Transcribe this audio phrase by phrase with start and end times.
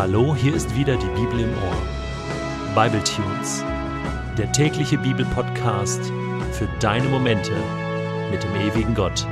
[0.00, 2.74] Hallo, hier ist wieder die Bibel im Ohr.
[2.74, 3.62] Bible Tunes,
[4.38, 6.00] der tägliche Bibelpodcast
[6.52, 7.52] für deine Momente
[8.30, 9.26] mit dem ewigen Gott.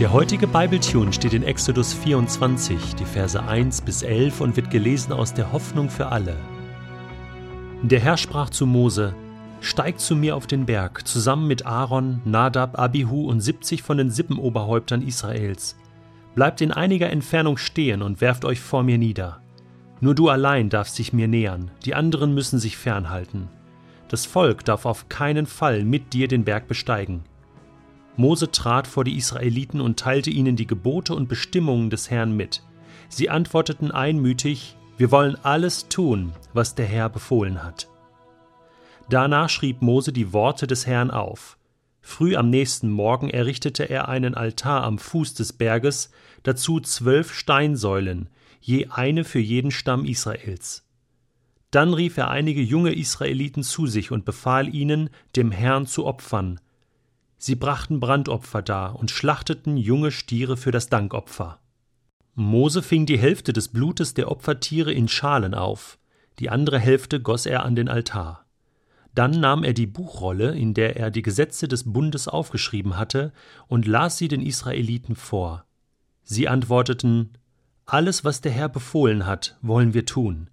[0.00, 4.72] Der heutige Bible Tune steht in Exodus 24, die Verse 1 bis 11 und wird
[4.72, 6.34] gelesen aus der Hoffnung für alle.
[7.82, 9.14] Der Herr sprach zu Mose:
[9.60, 14.10] Steig zu mir auf den Berg, zusammen mit Aaron, Nadab, Abihu und 70 von den
[14.10, 15.76] Sippenoberhäuptern Israels
[16.36, 19.40] Bleibt in einiger Entfernung stehen und werft euch vor mir nieder.
[20.00, 23.48] Nur du allein darfst dich mir nähern, die anderen müssen sich fernhalten.
[24.08, 27.24] Das Volk darf auf keinen Fall mit dir den Berg besteigen.
[28.16, 32.62] Mose trat vor die Israeliten und teilte ihnen die Gebote und Bestimmungen des Herrn mit.
[33.08, 37.88] Sie antworteten einmütig, wir wollen alles tun, was der Herr befohlen hat.
[39.08, 41.55] Danach schrieb Mose die Worte des Herrn auf.
[42.08, 46.12] Früh am nächsten Morgen errichtete er einen Altar am Fuß des Berges,
[46.44, 48.28] dazu zwölf Steinsäulen,
[48.60, 50.86] je eine für jeden Stamm Israels.
[51.72, 56.60] Dann rief er einige junge Israeliten zu sich und befahl ihnen, dem Herrn zu opfern.
[57.38, 61.58] Sie brachten Brandopfer dar und schlachteten junge Stiere für das Dankopfer.
[62.36, 65.98] Mose fing die Hälfte des Blutes der Opfertiere in Schalen auf,
[66.38, 68.45] die andere Hälfte goss er an den Altar.
[69.16, 73.32] Dann nahm er die Buchrolle, in der er die Gesetze des Bundes aufgeschrieben hatte,
[73.66, 75.64] und las sie den Israeliten vor.
[76.22, 77.30] Sie antworteten
[77.86, 80.50] Alles, was der Herr befohlen hat, wollen wir tun.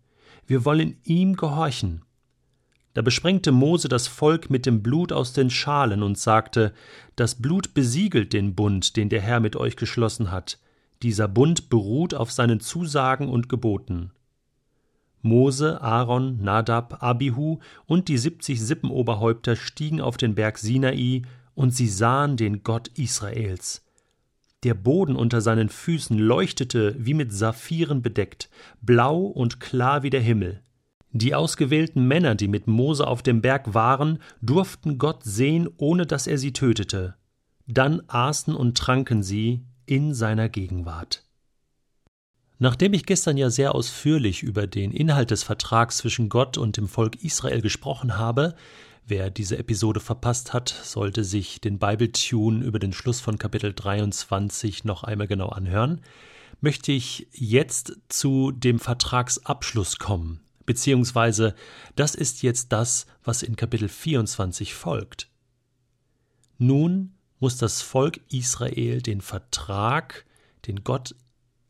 [0.47, 2.03] Wir wollen ihm gehorchen.
[2.94, 6.73] Da besprengte Mose das Volk mit dem Blut aus den Schalen und sagte
[7.17, 10.58] Das Blut besiegelt den Bund, den der Herr mit euch geschlossen hat.
[11.02, 14.11] Dieser Bund beruht auf seinen Zusagen und Geboten.
[15.24, 21.24] Mose, Aaron, Nadab, Abihu und die siebzig Sippenoberhäupter stiegen auf den Berg Sinai,
[21.56, 23.86] und sie sahen den Gott Israels.
[24.64, 28.50] Der Boden unter seinen Füßen leuchtete wie mit Saphiren bedeckt,
[28.82, 30.62] blau und klar wie der Himmel.
[31.12, 36.28] Die ausgewählten Männer, die mit Mose auf dem Berg waren, durften Gott sehen, ohne dass
[36.28, 37.16] er sie tötete.
[37.67, 41.23] Dann aßen und tranken sie in seiner Gegenwart.
[42.59, 46.87] Nachdem ich gestern ja sehr ausführlich über den Inhalt des Vertrags zwischen Gott und dem
[46.87, 48.55] Volk Israel gesprochen habe,
[49.05, 53.73] wer diese Episode verpasst hat, sollte sich den Bible Tune über den Schluss von Kapitel
[53.73, 56.02] 23 noch einmal genau anhören,
[56.61, 61.55] möchte ich jetzt zu dem Vertragsabschluss kommen, beziehungsweise
[61.95, 65.27] das ist jetzt das, was in Kapitel 24 folgt.
[66.58, 70.25] Nun muss das Volk Israel den Vertrag,
[70.65, 71.15] den Gott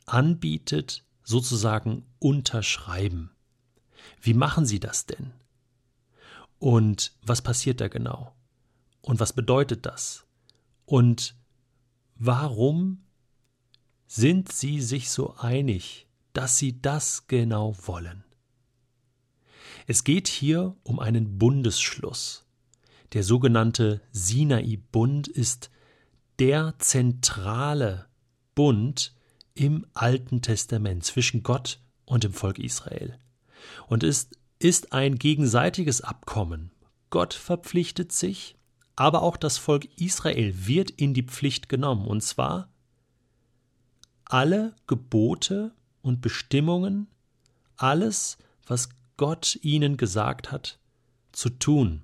[0.05, 3.31] anbietet, sozusagen unterschreiben.
[4.21, 5.31] Wie machen Sie das denn?
[6.59, 8.33] Und was passiert da genau?
[9.01, 10.25] Und was bedeutet das?
[10.85, 11.35] Und
[12.15, 13.03] warum
[14.07, 18.23] sind Sie sich so einig, dass Sie das genau wollen?
[19.87, 22.45] Es geht hier um einen Bundesschluss.
[23.11, 25.69] Der sogenannte Sinai-Bund ist
[26.39, 28.07] der zentrale
[28.55, 29.13] Bund,
[29.55, 33.17] im Alten Testament zwischen Gott und dem Volk Israel.
[33.87, 36.71] Und es ist ein gegenseitiges Abkommen.
[37.09, 38.55] Gott verpflichtet sich,
[38.95, 42.69] aber auch das Volk Israel wird in die Pflicht genommen, und zwar
[44.25, 47.07] alle Gebote und Bestimmungen,
[47.77, 50.79] alles, was Gott ihnen gesagt hat,
[51.31, 52.03] zu tun,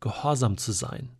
[0.00, 1.10] gehorsam zu sein.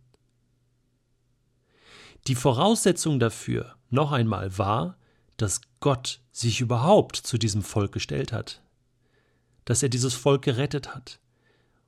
[2.27, 4.97] Die Voraussetzung dafür, noch einmal, war,
[5.37, 8.61] dass Gott sich überhaupt zu diesem Volk gestellt hat,
[9.65, 11.19] dass er dieses Volk gerettet hat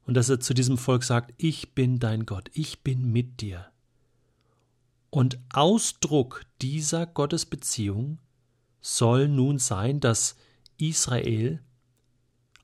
[0.05, 3.67] und dass er zu diesem Volk sagt, ich bin dein Gott, ich bin mit dir.
[5.09, 8.19] Und Ausdruck dieser Gottesbeziehung
[8.81, 10.35] soll nun sein, dass
[10.77, 11.61] Israel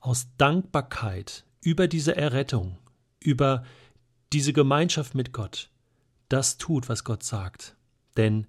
[0.00, 2.78] aus Dankbarkeit über diese Errettung,
[3.20, 3.64] über
[4.32, 5.70] diese Gemeinschaft mit Gott,
[6.28, 7.76] das tut, was Gott sagt.
[8.16, 8.46] Denn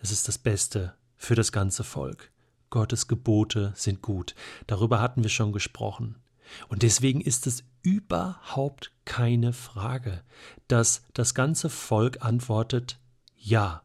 [0.00, 2.32] es ist das Beste für das ganze Volk.
[2.70, 4.34] Gottes Gebote sind gut.
[4.66, 6.16] Darüber hatten wir schon gesprochen.
[6.68, 10.22] Und deswegen ist es überhaupt keine Frage,
[10.66, 12.98] dass das ganze Volk antwortet
[13.36, 13.82] Ja.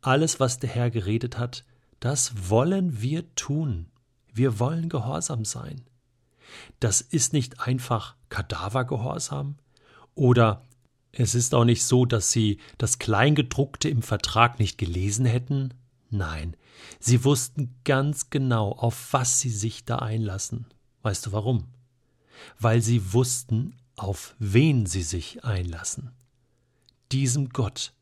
[0.00, 1.64] Alles, was der Herr geredet hat,
[2.00, 3.86] das wollen wir tun.
[4.32, 5.82] Wir wollen gehorsam sein.
[6.80, 9.56] Das ist nicht einfach Kadavergehorsam
[10.14, 10.64] oder
[11.12, 15.72] es ist auch nicht so, dass sie das Kleingedruckte im Vertrag nicht gelesen hätten.
[16.14, 16.56] Nein,
[17.00, 20.66] sie wussten ganz genau, auf was sie sich da einlassen.
[21.02, 21.64] Weißt du warum?
[22.60, 26.12] Weil sie wussten, auf wen sie sich einlassen.
[27.10, 27.94] Diesem Gott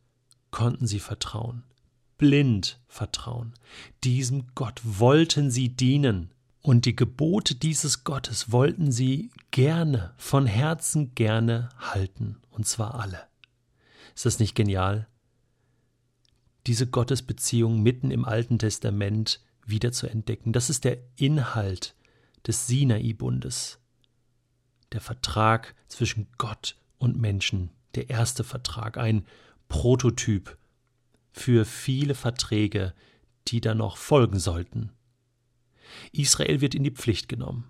[0.50, 1.64] konnten sie vertrauen.
[2.18, 3.54] blind vertrauen.
[4.04, 6.30] Diesem Gott wollten sie dienen.
[6.60, 12.40] Und die Gebote dieses Gottes wollten sie gerne, von Herzen gerne halten.
[12.50, 13.26] Und zwar alle.
[14.14, 15.08] Ist das nicht genial?
[16.66, 20.52] Diese Gottesbeziehung mitten im Alten Testament wieder zu entdecken.
[20.52, 21.94] Das ist der Inhalt
[22.46, 23.78] des Sinai-Bundes.
[24.92, 27.70] Der Vertrag zwischen Gott und Menschen.
[27.94, 28.96] Der erste Vertrag.
[28.96, 29.24] Ein
[29.68, 30.56] Prototyp
[31.32, 32.94] für viele Verträge,
[33.48, 34.92] die da noch folgen sollten.
[36.12, 37.64] Israel wird in die Pflicht genommen.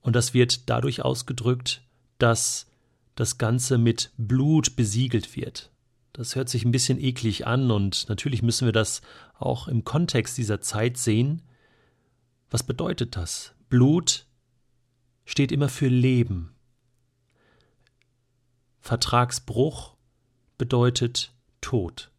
[0.00, 1.82] Und das wird dadurch ausgedrückt,
[2.18, 2.66] dass
[3.14, 5.70] das Ganze mit Blut besiegelt wird.
[6.12, 9.00] Das hört sich ein bisschen eklig an und natürlich müssen wir das
[9.38, 11.42] auch im Kontext dieser Zeit sehen.
[12.50, 13.54] Was bedeutet das?
[13.70, 14.26] Blut
[15.24, 16.54] steht immer für Leben.
[18.80, 19.96] Vertragsbruch
[20.58, 21.32] bedeutet
[21.62, 22.10] Tod.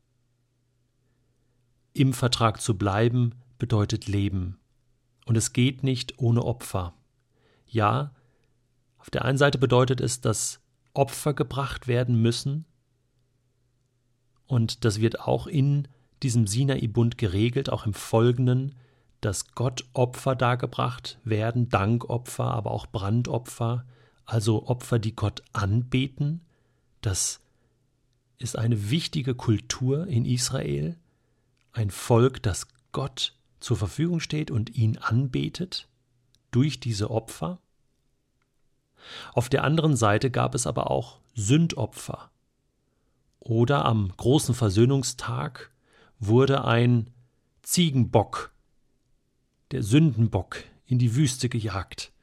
[1.94, 4.58] Im Vertrag zu bleiben bedeutet Leben.
[5.26, 6.96] Und es geht nicht ohne Opfer.
[7.68, 8.16] Ja,
[8.98, 10.62] auf der einen Seite bedeutet es, dass
[10.94, 12.66] Opfer gebracht werden müssen,
[14.48, 15.88] und das wird auch in
[16.22, 18.76] diesem Sinai-Bund geregelt, auch im folgenden,
[19.22, 23.86] dass Gott Opfer dargebracht werden, Dankopfer, aber auch Brandopfer,
[24.26, 26.42] also Opfer, die Gott anbeten.
[27.02, 27.42] Das
[28.38, 30.98] ist eine wichtige Kultur in Israel,
[31.72, 35.88] ein Volk, das Gott zur Verfügung steht und ihn anbetet
[36.52, 37.60] durch diese Opfer.
[39.34, 42.30] Auf der anderen Seite gab es aber auch Sündopfer.
[43.44, 45.70] Oder am großen Versöhnungstag
[46.18, 47.10] wurde ein
[47.62, 48.54] Ziegenbock,
[49.72, 52.14] der Sündenbock, in die Wüste gejagt,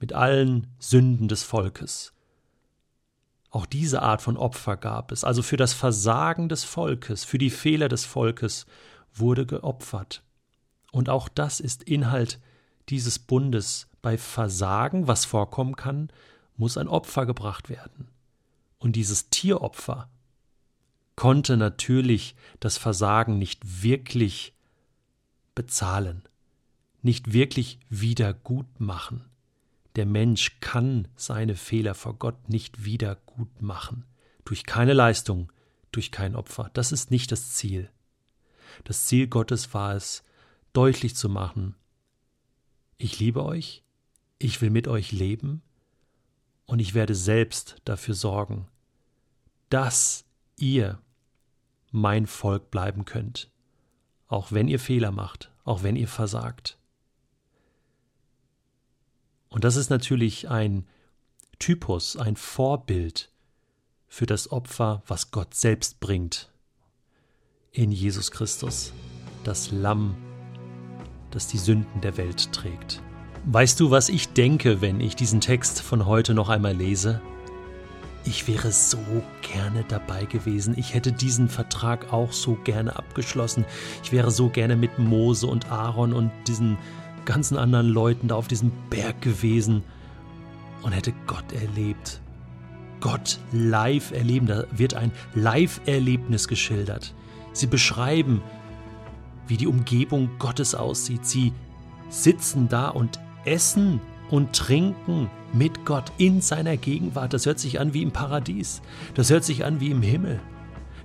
[0.00, 2.12] mit allen Sünden des Volkes.
[3.50, 7.50] Auch diese Art von Opfer gab es, also für das Versagen des Volkes, für die
[7.50, 8.66] Fehler des Volkes
[9.12, 10.24] wurde geopfert.
[10.90, 12.40] Und auch das ist Inhalt
[12.88, 13.88] dieses Bundes.
[14.02, 16.08] Bei Versagen, was vorkommen kann,
[16.56, 18.08] muss ein Opfer gebracht werden.
[18.78, 20.08] Und dieses Tieropfer
[21.16, 24.54] konnte natürlich das Versagen nicht wirklich
[25.54, 26.22] bezahlen,
[27.02, 29.24] nicht wirklich wieder gut machen.
[29.96, 34.04] Der Mensch kann seine Fehler vor Gott nicht wieder gut machen.
[34.44, 35.52] Durch keine Leistung,
[35.92, 36.70] durch kein Opfer.
[36.74, 37.90] Das ist nicht das Ziel.
[38.82, 40.24] Das Ziel Gottes war es,
[40.72, 41.76] deutlich zu machen,
[42.98, 43.82] ich liebe euch,
[44.38, 45.62] ich will mit euch leben
[46.66, 48.66] und ich werde selbst dafür sorgen,
[49.68, 50.24] dass
[50.56, 51.00] ihr
[51.94, 53.50] mein Volk bleiben könnt,
[54.26, 56.78] auch wenn ihr Fehler macht, auch wenn ihr versagt.
[59.48, 60.86] Und das ist natürlich ein
[61.58, 63.30] Typus, ein Vorbild
[64.08, 66.50] für das Opfer, was Gott selbst bringt
[67.70, 68.92] in Jesus Christus,
[69.44, 70.16] das Lamm
[71.34, 73.02] das die Sünden der Welt trägt.
[73.46, 77.20] Weißt du, was ich denke, wenn ich diesen Text von heute noch einmal lese?
[78.26, 78.98] Ich wäre so
[79.42, 80.74] gerne dabei gewesen.
[80.78, 83.66] Ich hätte diesen Vertrag auch so gerne abgeschlossen.
[84.02, 86.78] Ich wäre so gerne mit Mose und Aaron und diesen
[87.26, 89.82] ganzen anderen Leuten da auf diesem Berg gewesen
[90.82, 92.20] und hätte Gott erlebt.
[93.00, 94.46] Gott live erleben.
[94.46, 97.14] Da wird ein Live-Erlebnis geschildert.
[97.52, 98.42] Sie beschreiben,
[99.46, 101.26] wie die Umgebung Gottes aussieht.
[101.26, 101.52] Sie
[102.08, 104.00] sitzen da und essen
[104.30, 107.32] und trinken mit Gott in seiner Gegenwart.
[107.32, 108.82] Das hört sich an wie im Paradies.
[109.14, 110.40] Das hört sich an wie im Himmel.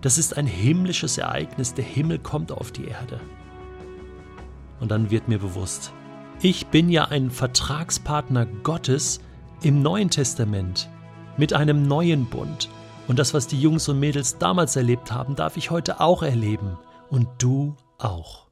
[0.01, 1.73] Das ist ein himmlisches Ereignis.
[1.73, 3.19] Der Himmel kommt auf die Erde.
[4.79, 5.91] Und dann wird mir bewusst,
[6.41, 9.19] ich bin ja ein Vertragspartner Gottes
[9.61, 10.89] im Neuen Testament
[11.37, 12.69] mit einem neuen Bund.
[13.07, 16.77] Und das, was die Jungs und Mädels damals erlebt haben, darf ich heute auch erleben.
[17.09, 18.48] Und du auch.